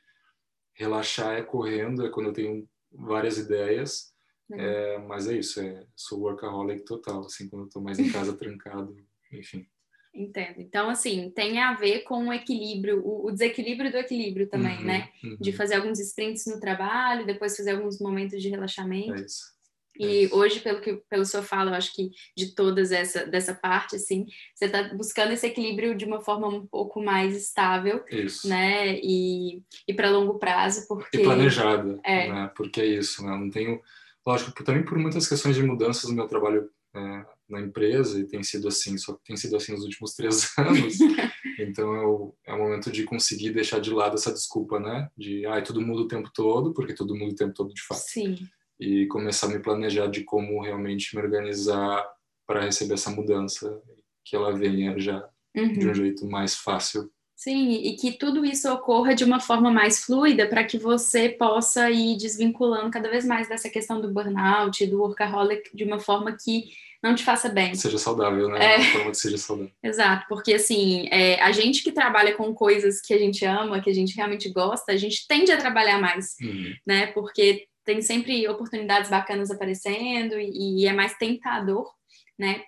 [0.73, 4.13] relaxar é correndo, é quando eu tenho várias ideias.
[4.51, 8.35] É, mas é isso, é, sou workaholic total, assim, quando eu estou mais em casa
[8.37, 8.93] trancado,
[9.31, 9.65] enfim.
[10.13, 10.59] Entendo.
[10.59, 14.83] Então, assim, tem a ver com o equilíbrio, o, o desequilíbrio do equilíbrio também, uhum,
[14.83, 15.09] né?
[15.23, 15.37] Uhum.
[15.39, 19.13] De fazer alguns sprints no trabalho, depois fazer alguns momentos de relaxamento.
[19.13, 19.57] É isso.
[19.99, 20.35] É e isso.
[20.35, 24.25] hoje, pelo que pelo senhor fala, eu acho que de todas essa dessa parte, assim,
[24.55, 28.47] você está buscando esse equilíbrio de uma forma um pouco mais estável, isso.
[28.47, 28.99] né?
[29.01, 32.31] E, e para longo prazo, porque e planejada, é.
[32.31, 32.51] né?
[32.55, 33.33] Porque é isso, né?
[33.33, 33.81] Eu não tenho,
[34.25, 38.43] lógico, também por muitas questões de mudanças no meu trabalho é, na empresa e tem
[38.43, 40.97] sido assim, só tem sido assim nos últimos três anos.
[41.59, 45.09] então é o, é o momento de conseguir deixar de lado essa desculpa, né?
[45.17, 47.81] De, ai, ah, tudo muda o tempo todo, porque tudo muda o tempo todo de
[47.81, 48.01] fato.
[48.01, 48.37] Sim.
[48.79, 52.07] E começar a me planejar de como realmente me organizar
[52.47, 53.81] para receber essa mudança,
[54.23, 55.73] que ela venha já uhum.
[55.73, 60.03] de um jeito mais fácil Sim, e que tudo isso ocorra de uma forma mais
[60.03, 64.99] fluida para que você possa ir desvinculando cada vez mais dessa questão do burnout, do
[64.99, 66.65] workaholic, de uma forma que
[67.01, 67.73] não te faça bem.
[67.75, 68.75] Seja saudável, né?
[68.75, 68.77] É.
[68.79, 69.71] De forma que seja saudável.
[69.81, 73.89] Exato, porque assim, é, a gente que trabalha com coisas que a gente ama, que
[73.89, 76.73] a gente realmente gosta, a gente tende a trabalhar mais, uhum.
[76.85, 77.07] né?
[77.13, 81.91] Porque tem sempre oportunidades bacanas aparecendo e, e é mais tentador,
[82.37, 82.61] né?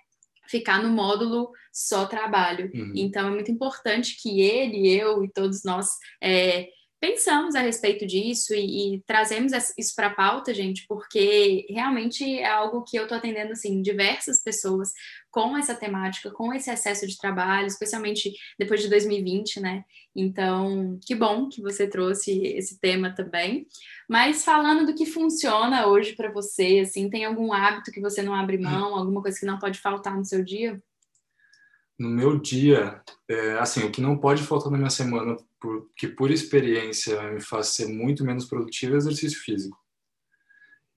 [0.48, 2.68] ficar no módulo só trabalho.
[2.74, 2.92] Uhum.
[2.96, 5.86] Então é muito importante que ele, eu e todos nós
[6.20, 6.68] é,
[7.02, 12.46] pensamos a respeito disso e, e trazemos isso para a pauta, gente, porque realmente é
[12.46, 14.92] algo que eu estou atendendo assim diversas pessoas
[15.28, 19.84] com essa temática, com esse excesso de trabalho, especialmente depois de 2020, né?
[20.14, 23.66] Então, que bom que você trouxe esse tema também.
[24.08, 28.32] Mas falando do que funciona hoje para você, assim, tem algum hábito que você não
[28.32, 30.80] abre mão, alguma coisa que não pode faltar no seu dia?
[31.98, 36.08] No meu dia, é, assim, o que não pode faltar na minha semana por, que
[36.08, 39.78] por experiência me faz ser muito menos produtivo é exercício físico.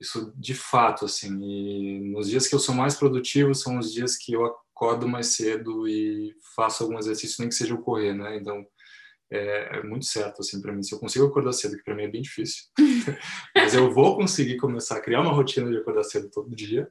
[0.02, 4.18] Isso de fato, assim, e nos dias que eu sou mais produtivo são os dias
[4.18, 8.36] que eu acordo mais cedo e faço algum exercício, nem que seja o correr, né?
[8.38, 8.66] Então,
[9.32, 10.84] é, é muito certo, assim, para mim.
[10.84, 12.64] Se eu consigo acordar cedo, que para mim é bem difícil,
[13.56, 16.90] mas eu vou conseguir começar a criar uma rotina de acordar cedo todo dia.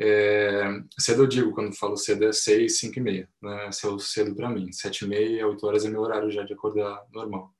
[0.00, 0.62] É,
[0.98, 3.68] cedo eu digo, quando falo cedo é seis, cinco e meia, né?
[3.68, 4.72] Esse é o cedo para mim.
[4.72, 7.52] Sete e meia, oito horas é meu horário já de acordar normal.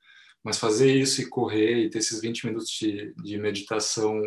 [0.45, 4.23] Mas fazer isso e correr e ter esses 20 minutos de, de meditação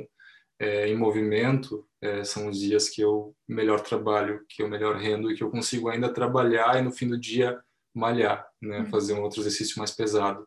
[0.59, 5.31] é, em movimento é, são os dias que eu melhor trabalho, que eu melhor rendo
[5.31, 7.59] e que eu consigo ainda trabalhar e no fim do dia
[7.93, 8.79] malhar, né?
[8.79, 8.85] Uhum.
[8.87, 10.45] Fazer um outro exercício mais pesado.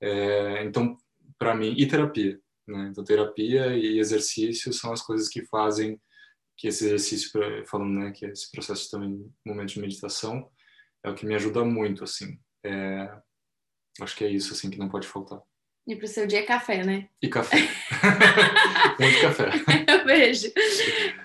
[0.00, 0.96] É, então,
[1.38, 2.88] para mim, e terapia, né?
[2.90, 6.00] Então, terapia e exercício são as coisas que fazem
[6.56, 7.30] que esse exercício,
[7.66, 10.50] falando, né, que esse processo também, momento de meditação,
[11.04, 12.38] é o que me ajuda muito, assim.
[12.64, 13.12] É,
[14.00, 15.40] acho que é isso, assim, que não pode faltar.
[15.86, 17.08] E para o seu dia é café, né?
[17.22, 17.58] E café.
[18.98, 19.50] muito café.
[19.88, 20.52] Eu vejo.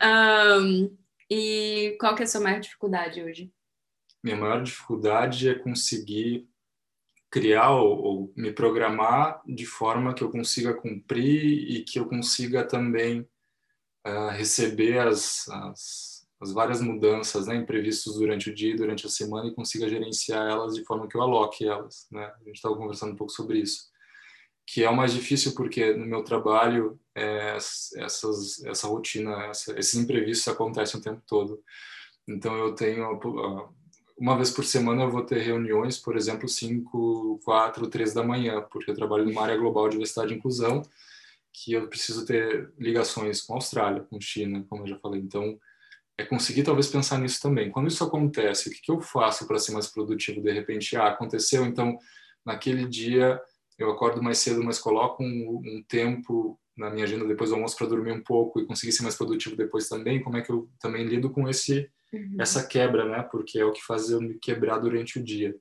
[0.04, 0.98] Um,
[1.30, 3.52] e qual que é a sua maior dificuldade hoje?
[4.24, 6.48] Minha maior dificuldade é conseguir
[7.32, 12.64] criar ou, ou me programar de forma que eu consiga cumprir e que eu consiga
[12.64, 13.28] também
[14.08, 19.48] uh, receber as, as, as, várias mudanças, né, imprevistos durante o dia, durante a semana
[19.48, 22.26] e consiga gerenciar elas de forma que eu aloque elas, né?
[22.26, 23.90] A gente estava conversando um pouco sobre isso,
[24.66, 29.96] que é o mais difícil porque no meu trabalho é, essas, essa rotina, essa, esses
[29.96, 31.62] imprevistos acontecem o tempo todo.
[32.28, 33.20] Então eu tenho
[34.18, 38.62] uma vez por semana eu vou ter reuniões, por exemplo, 5, 4, 3 da manhã,
[38.72, 40.84] porque eu trabalho numa área global de diversidade e inclusão
[41.54, 45.22] que eu preciso ter ligações com a Austrália, com China, como eu já falei.
[45.22, 45.60] Então,
[46.18, 47.72] é conseguir talvez pensar nisso também.
[47.72, 50.42] Quando isso acontece, o que, que eu faço para ser mais produtivo?
[50.42, 51.98] De repente, ah, aconteceu, então,
[52.46, 53.40] naquele dia
[53.78, 57.76] eu acordo mais cedo, mas coloco um, um tempo na minha agenda depois do almoço
[57.76, 60.22] para dormir um pouco e conseguir ser mais produtivo depois também.
[60.22, 62.38] Como é que eu também lido com esse uhum.
[62.40, 63.24] essa quebra, né?
[63.24, 65.56] Porque é o que faz eu me quebrar durante o dia.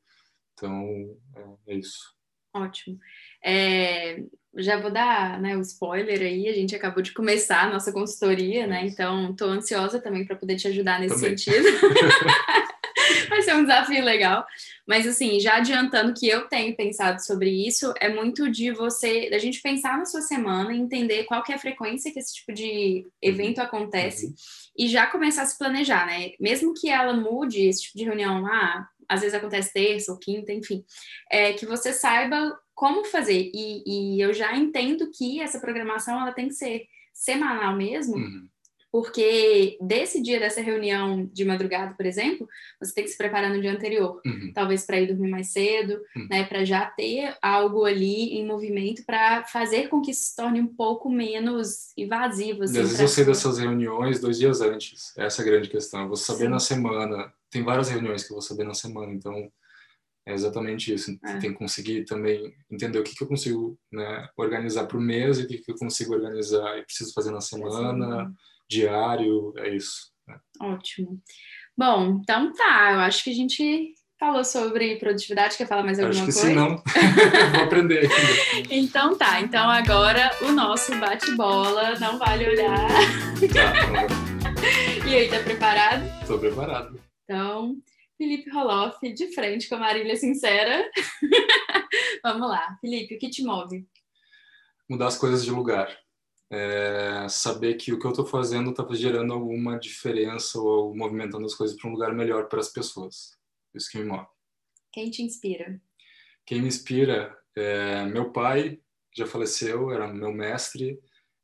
[0.53, 1.19] Então,
[1.67, 2.15] é, é isso.
[2.55, 2.99] Ótimo.
[3.45, 4.25] É,
[4.57, 8.67] já vou dar né, o spoiler aí, a gente acabou de começar a nossa consultoria,
[8.67, 8.87] né?
[8.87, 11.37] Então, estou ansiosa também para poder te ajudar nesse também.
[11.37, 11.67] sentido.
[13.29, 14.45] Vai ser um desafio legal.
[14.87, 19.39] Mas, assim, já adiantando que eu tenho pensado sobre isso, é muito de você, da
[19.39, 23.07] gente pensar na sua semana, entender qual que é a frequência que esse tipo de
[23.23, 23.65] evento uhum.
[23.65, 24.35] acontece uhum.
[24.77, 26.33] e já começar a se planejar, né?
[26.41, 30.53] Mesmo que ela mude esse tipo de reunião, ah, às vezes acontece terça ou quinta,
[30.53, 30.85] enfim,
[31.31, 33.51] é que você saiba como fazer.
[33.53, 38.49] E, e, eu já entendo que essa programação ela tem que ser semanal mesmo, uhum.
[38.91, 42.49] porque desse dia dessa reunião de madrugada, por exemplo,
[42.81, 44.51] você tem que se preparar no dia anterior, uhum.
[44.55, 46.27] talvez para ir dormir mais cedo, uhum.
[46.31, 50.59] né, para já ter algo ali em movimento para fazer com que isso se torne
[50.59, 52.63] um pouco menos invasivo.
[52.63, 56.09] Assim, às vezes sei dessas reuniões dois dias antes, essa é a grande questão.
[56.09, 56.49] Vou saber Sim.
[56.49, 59.53] na semana, tem várias reuniões que eu vou saber na semana, então
[60.27, 61.17] é exatamente isso.
[61.25, 61.39] É.
[61.39, 65.39] Tem que conseguir também entender o que, que eu consigo né, organizar para o mês
[65.39, 68.33] e o que, que eu consigo organizar e preciso fazer na semana,
[68.69, 70.11] diário, é isso.
[70.27, 70.39] Né?
[70.61, 71.21] Ótimo.
[71.77, 76.23] Bom, então tá, eu acho que a gente falou sobre produtividade, quer falar mais alguma
[76.23, 76.49] Acho que coisa?
[76.49, 76.77] Sim, não.
[77.57, 78.67] Vou aprender aqui.
[78.71, 82.87] então tá, então agora o nosso bate-bola, não vale olhar.
[83.53, 86.05] Tá, e aí, tá preparado?
[86.21, 87.01] Estou preparado.
[87.25, 87.77] Então,
[88.21, 90.91] Felipe Roloff, de frente com a Marília Sincera.
[92.23, 92.77] Vamos lá.
[92.79, 93.89] Felipe, o que te move?
[94.87, 95.99] Mudar as coisas de lugar.
[96.51, 101.55] É saber que o que eu estou fazendo está gerando alguma diferença ou movimentando as
[101.55, 103.39] coisas para um lugar melhor para as pessoas.
[103.75, 104.27] Isso que me move.
[104.93, 105.81] Quem te inspira?
[106.45, 108.83] Quem me inspira é meu pai,
[109.17, 111.01] já faleceu, era meu mestre.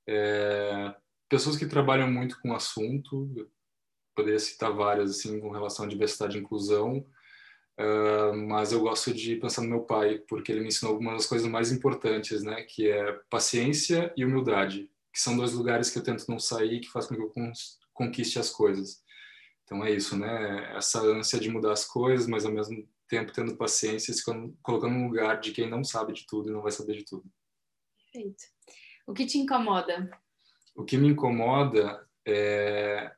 [0.07, 0.95] É,
[1.27, 3.51] pessoas que trabalham muito com o assunto,
[4.17, 7.07] poderia citar várias assim com relação à diversidade e inclusão,
[7.79, 11.27] uh, mas eu gosto de pensar no meu pai porque ele me ensinou algumas das
[11.27, 16.03] coisas mais importantes, né, que é paciência e humildade, que são dois lugares que eu
[16.03, 17.33] tento não sair, que faz com que eu
[17.93, 19.05] conquiste as coisas.
[19.65, 20.77] Então é isso, né?
[20.77, 24.23] Essa ânsia de mudar as coisas, mas ao mesmo tempo tendo paciência, se
[24.63, 27.25] colocando no lugar de quem não sabe de tudo e não vai saber de tudo.
[28.13, 28.45] Perfeito.
[29.07, 30.11] O que te incomoda?
[30.75, 33.13] O que me incomoda é,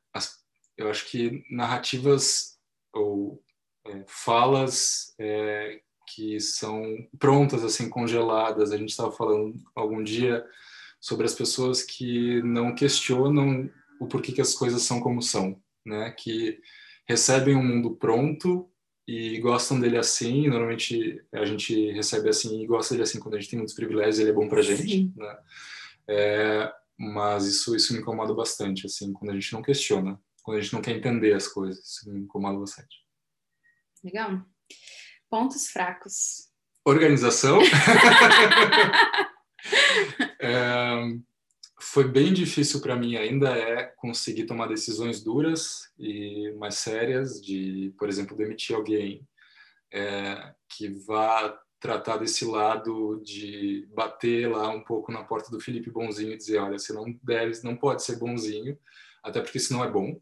[0.79, 2.57] eu acho que narrativas
[2.95, 3.43] ou
[3.85, 5.81] é, falas é,
[6.15, 6.83] que são
[7.19, 8.73] prontas, assim, congeladas.
[8.73, 10.47] A gente estava falando algum dia
[11.01, 13.69] sobre as pessoas que não questionam
[14.01, 16.13] o porquê que as coisas são como são, né?
[16.13, 16.61] Que
[17.09, 18.71] recebem um mundo pronto
[19.07, 20.49] e gostam dele assim.
[20.49, 24.21] Normalmente a gente recebe assim e gosta dele assim quando a gente tem muitos privilégios,
[24.21, 25.39] ele é bom para gente, né?
[26.09, 30.61] É, mas isso isso me incomoda bastante, assim, quando a gente não questiona, quando a
[30.63, 33.05] gente não quer entender as coisas, isso me incomoda bastante.
[34.03, 34.41] Legal.
[35.29, 36.49] Pontos fracos.
[36.87, 37.59] Organização.
[40.41, 41.19] é,
[41.79, 47.93] foi bem difícil para mim, ainda é, conseguir tomar decisões duras e mais sérias, de,
[47.99, 49.29] por exemplo, demitir alguém
[49.93, 55.91] é, que vá tratar desse lado de bater lá um pouco na porta do Felipe
[55.91, 58.79] Bonzinho e dizer, olha, você não deve, não pode ser bonzinho,
[59.23, 60.19] até porque isso não é bom.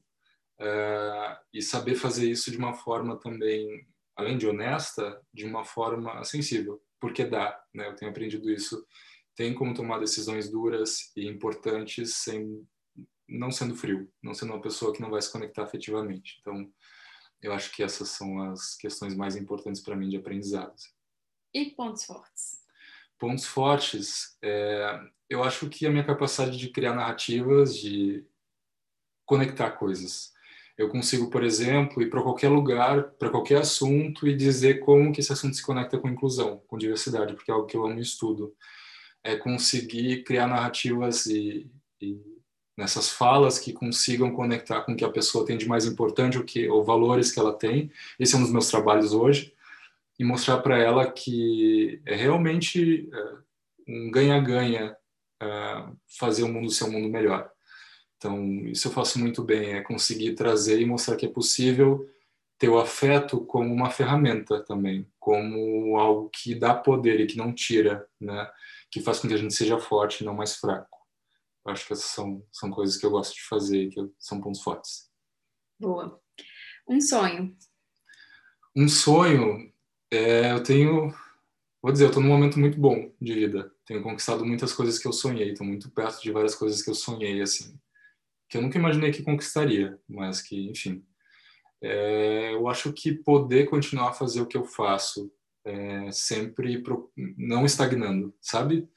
[0.58, 6.24] É, e saber fazer isso de uma forma também além de honesta, de uma forma
[6.24, 7.88] sensível, porque dá, né?
[7.88, 8.84] Eu tenho aprendido isso.
[9.36, 12.66] Tem como tomar decisões duras e importantes sem
[13.28, 16.38] não sendo frio, não sendo uma pessoa que não vai se conectar afetivamente.
[16.40, 16.72] Então,
[17.42, 20.74] eu acho que essas são as questões mais importantes para mim de aprendizado.
[21.52, 22.60] E pontos fortes?
[23.18, 28.24] Pontos fortes, é, eu acho que a minha capacidade de criar narrativas, de
[29.26, 30.32] conectar coisas
[30.76, 35.20] eu consigo, por exemplo, ir para qualquer lugar, para qualquer assunto e dizer como que
[35.20, 38.02] esse assunto se conecta com inclusão, com diversidade, porque é algo que eu amo e
[38.02, 38.54] estudo.
[39.24, 42.20] É conseguir criar narrativas e, e
[42.76, 46.44] nessas falas que consigam conectar com o que a pessoa tem de mais importante, o
[46.44, 47.90] que, ou valores que ela tem.
[48.18, 49.54] Esse é um dos meus trabalhos hoje
[50.18, 53.36] e mostrar para ela que é realmente é,
[53.88, 54.94] um ganha-ganha
[55.42, 57.50] é, fazer o mundo ser um mundo melhor.
[58.16, 62.08] Então, isso eu faço muito bem, é conseguir trazer e mostrar que é possível
[62.58, 67.52] ter o afeto como uma ferramenta também, como algo que dá poder e que não
[67.52, 68.50] tira, né?
[68.90, 70.98] Que faz com que a gente seja forte e não mais fraco.
[71.64, 74.62] Eu acho que essas são, são coisas que eu gosto de fazer, que são pontos
[74.62, 75.10] fortes.
[75.78, 76.18] Boa.
[76.88, 77.54] Um sonho.
[78.74, 79.70] Um sonho,
[80.10, 81.12] é, eu tenho,
[81.82, 83.70] vou dizer, eu estou num momento muito bom de vida.
[83.84, 86.94] Tenho conquistado muitas coisas que eu sonhei, estou muito perto de várias coisas que eu
[86.94, 87.78] sonhei, assim
[88.48, 91.04] que eu nunca imaginei que conquistaria, mas que, enfim.
[91.82, 95.30] É, eu acho que poder continuar a fazer o que eu faço,
[95.64, 98.88] é, sempre pro, não estagnando, sabe?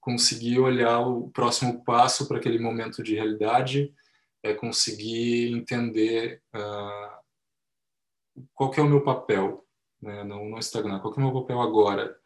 [0.00, 3.92] Conseguir olhar o próximo passo para aquele momento de realidade,
[4.42, 7.20] é conseguir entender uh,
[8.54, 9.66] qual é o meu papel,
[10.00, 10.24] né?
[10.24, 12.19] não, não estagnar, qual é o meu papel agora,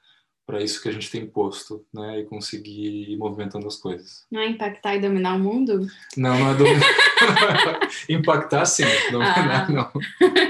[0.46, 2.20] para isso que a gente tem posto, né?
[2.20, 4.26] E conseguir ir movimentando as coisas.
[4.30, 5.86] Não é impactar e dominar o mundo?
[6.16, 6.86] Não, não é dominar.
[8.08, 9.72] impactar sim, dominar ah.
[9.72, 9.92] não.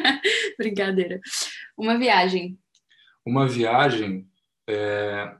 [0.58, 1.20] Brincadeira.
[1.76, 2.58] Uma viagem.
[3.24, 4.28] Uma viagem.
[4.68, 5.34] É...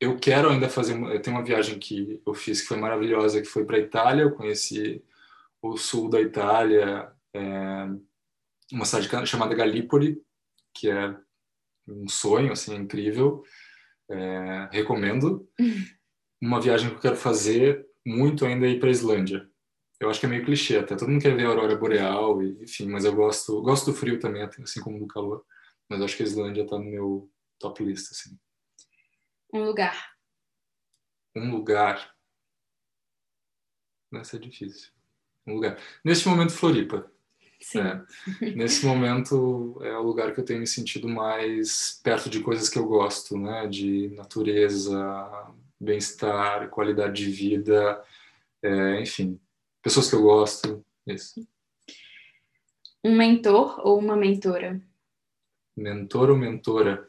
[0.00, 0.94] Eu quero ainda fazer.
[0.94, 4.22] Eu tenho uma viagem que eu fiz que foi maravilhosa, que foi para a Itália.
[4.22, 5.02] Eu conheci
[5.60, 7.88] o sul da Itália, é...
[8.72, 10.22] uma cidade chamada Galípoli,
[10.72, 11.16] que é
[11.86, 13.44] um sonho, assim, incrível.
[14.08, 15.48] É, recomendo.
[16.40, 19.48] Uma viagem que eu quero fazer muito ainda é ir para a Islândia.
[19.98, 20.96] Eu acho que é meio clichê até.
[20.96, 24.18] Todo mundo quer ver a aurora boreal, e, enfim, mas eu gosto, gosto do frio
[24.18, 25.44] também, assim como do calor.
[25.88, 28.38] Mas acho que a Islândia está no meu top list, assim.
[29.52, 30.14] Um lugar.
[31.34, 32.14] Um lugar.
[34.12, 34.92] Essa é difícil.
[35.46, 35.78] Um lugar.
[36.04, 37.10] Neste momento, Floripa.
[37.64, 37.80] Sim.
[37.80, 38.04] É.
[38.54, 42.78] Nesse momento é o lugar que eu tenho me sentido mais perto de coisas que
[42.78, 43.66] eu gosto, né?
[43.66, 48.04] De natureza, bem-estar, qualidade de vida,
[48.62, 49.40] é, enfim,
[49.82, 51.46] pessoas que eu gosto, isso.
[53.02, 54.80] Um mentor ou uma mentora?
[55.74, 57.08] Mentor ou mentora?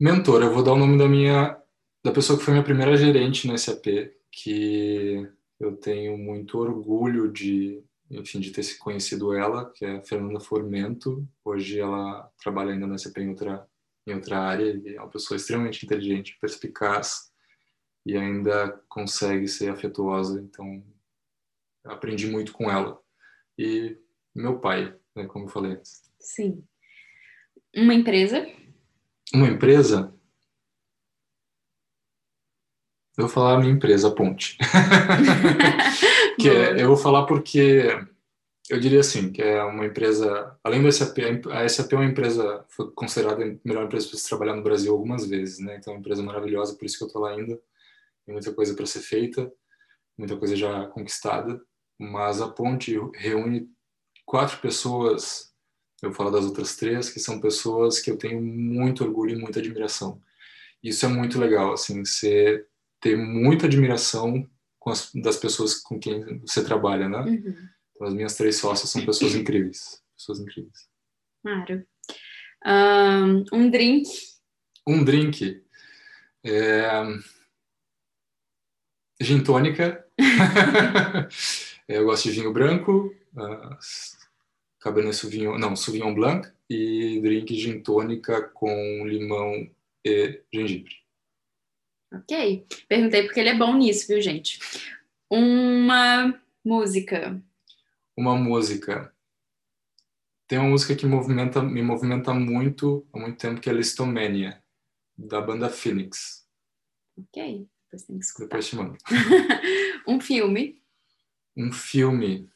[0.00, 1.56] Mentora, eu vou dar o nome da minha
[2.04, 3.86] da pessoa que foi minha primeira gerente no SAP,
[4.30, 5.28] que
[5.60, 10.40] eu tenho muito orgulho de, enfim, de ter se conhecido ela, que é a Fernanda
[10.40, 11.26] Formento.
[11.44, 13.68] Hoje ela trabalha ainda na CP em outra,
[14.06, 17.32] em outra área e é uma pessoa extremamente inteligente, perspicaz
[18.06, 20.40] e ainda consegue ser afetuosa.
[20.40, 20.82] Então,
[21.84, 23.00] aprendi muito com ela.
[23.58, 23.96] E
[24.34, 26.02] meu pai, né, como eu falei antes.
[26.20, 26.64] Sim.
[27.74, 28.46] Uma empresa?
[29.34, 30.14] Uma empresa?
[33.18, 34.56] Eu vou falar a minha empresa, Ponte.
[36.38, 37.82] que é, eu vou falar porque
[38.70, 41.18] Eu diria assim, que é uma empresa, além do SAP,
[41.50, 44.92] a SAP é uma empresa, foi considerada a melhor empresa para se trabalhar no Brasil
[44.92, 45.76] algumas vezes, né?
[45.76, 47.58] Então é uma empresa maravilhosa, por isso que eu estou lá ainda.
[48.24, 49.50] Tem muita coisa para ser feita,
[50.16, 51.60] muita coisa já conquistada,
[51.98, 53.68] mas a Ponte reúne
[54.24, 55.52] quatro pessoas,
[56.02, 59.58] eu falo das outras três, que são pessoas que eu tenho muito orgulho e muita
[59.58, 60.20] admiração.
[60.82, 62.64] Isso é muito legal, assim, você
[63.00, 64.48] ter muita admiração
[64.90, 67.20] as, das pessoas com quem você trabalha, né?
[67.20, 67.68] Uhum.
[67.94, 70.02] Então, as minhas três sócias são pessoas incríveis.
[70.16, 70.88] Pessoas incríveis.
[71.42, 71.86] Claro.
[72.66, 74.08] Um, um drink.
[74.86, 75.62] Um drink.
[76.44, 76.90] É...
[79.20, 80.06] Gin tônica.
[81.88, 83.76] eu gosto de vinho branco, uh,
[84.80, 89.68] Cabernet Sauvignon, não, Sauvignon Blanc e drink gin tônica com limão
[90.04, 90.94] e gengibre.
[92.12, 92.66] Ok.
[92.88, 94.58] Perguntei porque ele é bom nisso, viu, gente?
[95.30, 97.42] Uma música
[98.18, 99.14] uma música.
[100.48, 104.60] Tem uma música que movimenta, me movimenta muito há muito tempo, que é Listomania,
[105.16, 106.44] da banda Phoenix.
[107.16, 108.46] Ok, depois tem que escutar.
[108.46, 108.98] Depois te mando.
[110.08, 110.82] um filme.
[111.56, 112.50] Um filme.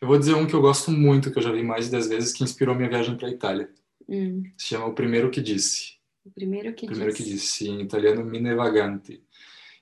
[0.00, 2.08] Eu vou dizer um que eu gosto muito, que eu já vi mais de 10
[2.08, 3.72] vezes, que inspirou minha viagem para a Itália.
[4.08, 4.42] Hum.
[4.58, 5.96] Se chama O Primeiro Que Disse.
[6.24, 7.24] O Primeiro Que o Primeiro Disse.
[7.24, 9.22] Que Disse, em italiano Mine Vagante.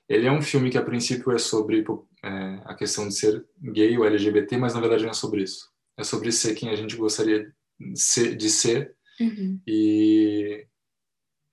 [0.09, 1.85] Ele é um filme que a princípio é sobre
[2.23, 2.29] é,
[2.65, 5.71] a questão de ser gay ou LGBT, mas na verdade não é sobre isso.
[5.97, 9.61] É sobre ser quem a gente gostaria de ser uhum.
[9.67, 10.67] e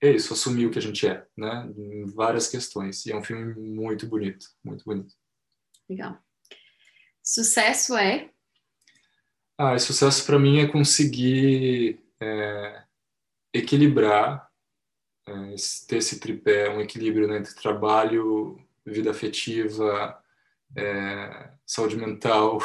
[0.01, 1.69] é isso, assumir o que a gente é, né?
[1.77, 3.05] Em várias questões.
[3.05, 5.13] E é um filme muito bonito, muito bonito.
[5.89, 6.17] Legal.
[7.21, 8.29] Sucesso é?
[9.57, 12.83] Ah, sucesso para mim é conseguir é,
[13.53, 14.48] equilibrar,
[15.29, 15.55] é,
[15.87, 20.17] ter esse tripé, um equilíbrio né, entre trabalho, vida afetiva,
[20.75, 22.59] é, saúde mental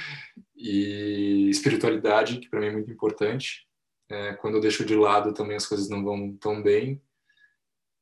[0.54, 3.66] e espiritualidade, que para mim é muito importante.
[4.10, 7.00] É, quando eu deixo de lado também as coisas não vão tão bem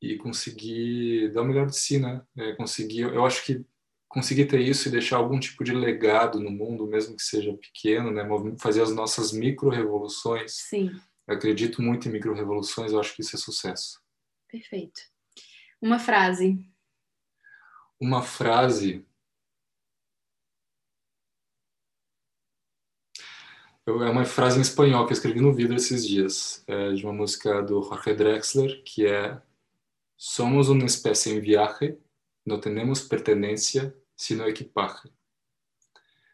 [0.01, 2.21] e conseguir dar o melhor de si, né?
[2.37, 3.63] É, conseguir, eu acho que
[4.09, 8.11] conseguir ter isso e deixar algum tipo de legado no mundo, mesmo que seja pequeno,
[8.11, 8.27] né?
[8.59, 10.53] Fazer as nossas micro-revoluções.
[10.53, 10.91] Sim.
[11.27, 14.00] Eu acredito muito em micro-revoluções, eu acho que isso é sucesso.
[14.51, 15.01] Perfeito.
[15.81, 16.69] Uma frase.
[17.99, 19.05] Uma frase.
[23.87, 27.13] é uma frase em espanhol que eu escrevi no vidro esses dias, é de uma
[27.13, 29.41] música do Jorge Drexler, que é
[30.15, 31.97] Somos uma espécie em viaje,
[32.45, 35.11] não temos pertenência, sino equipaje.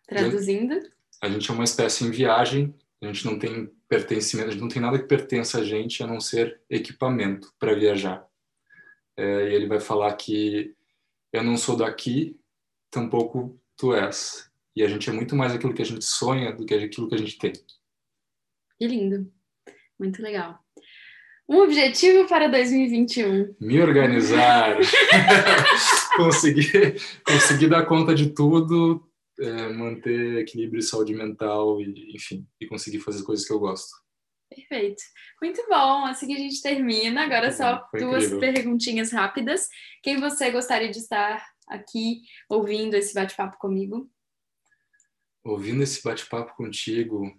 [0.06, 0.76] Traduzindo?
[1.22, 5.00] A gente é uma espécie em viagem, a gente não tem pertencimento, não tem nada
[5.00, 8.26] que pertença a gente a não ser equipamento para viajar.
[9.16, 10.76] É, e ele vai falar que
[11.32, 12.40] eu não sou daqui,
[12.92, 14.50] tampouco tu és.
[14.76, 17.16] E a gente é muito mais aquilo que a gente sonha do que aquilo que
[17.16, 17.54] a gente tem.
[18.78, 19.32] Que lindo.
[20.00, 20.60] Muito legal.
[21.50, 23.56] Um objetivo para 2021.
[23.60, 24.78] Me organizar.
[26.18, 29.07] conseguir, conseguir dar conta de tudo,
[29.40, 33.60] é, manter equilíbrio e saúde mental, e, enfim, e conseguir fazer as coisas que eu
[33.60, 33.96] gosto.
[34.50, 35.04] Perfeito.
[35.42, 36.06] Muito bom.
[36.06, 37.24] Assim que a gente termina.
[37.24, 38.40] Agora só Foi duas incrível.
[38.40, 39.68] perguntinhas rápidas.
[40.02, 44.10] Quem você gostaria de estar aqui ouvindo esse bate-papo comigo?
[45.48, 47.34] ouvindo esse bate-papo contigo,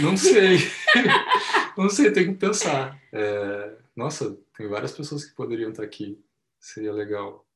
[0.00, 0.58] não sei,
[1.76, 3.00] não sei, tenho que pensar.
[3.12, 6.22] É, nossa, tem várias pessoas que poderiam estar aqui,
[6.60, 7.46] seria legal.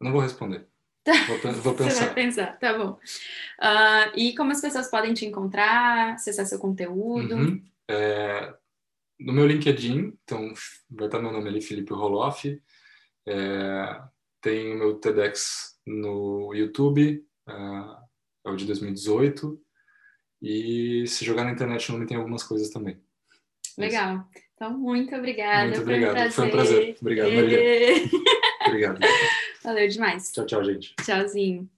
[0.00, 0.66] Não vou responder.
[1.04, 1.12] Tá.
[1.26, 1.90] Vou, vou, pensar.
[1.90, 2.92] Você vai pensar, tá bom.
[3.60, 7.34] Uh, e como as pessoas podem te encontrar, acessar seu conteúdo?
[7.34, 7.62] Uhum.
[7.88, 8.54] É,
[9.20, 10.52] no meu LinkedIn, então
[10.90, 12.60] vai estar meu nome ali, Felipe Roloff.
[13.26, 14.00] É,
[14.40, 17.96] tem o meu TEDx no YouTube, uh,
[18.46, 19.60] é o de 2018.
[20.42, 22.98] E se jogar na internet o nome tem algumas coisas também.
[23.78, 24.26] Legal.
[24.54, 25.68] Então, muito obrigada.
[25.68, 26.30] Muito obrigado.
[26.30, 26.96] Foi um prazer.
[27.00, 27.58] Obrigado, Maria.
[28.74, 29.00] obrigado.
[29.62, 30.30] Valeu demais.
[30.32, 30.94] Tchau, tchau, gente.
[31.02, 31.68] Tchauzinho.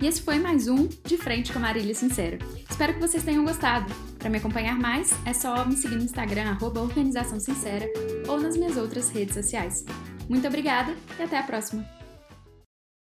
[0.00, 2.38] E esse foi mais um De Frente com a Marília Sincera.
[2.68, 3.90] Espero que vocês tenham gostado.
[4.18, 7.86] Para me acompanhar mais, é só me seguir no Instagram, arroba Organização Sincera,
[8.28, 9.84] ou nas minhas outras redes sociais.
[10.28, 12.03] Muito obrigada e até a próxima!